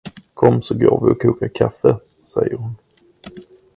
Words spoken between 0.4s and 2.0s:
så går vi och kokar kaffe.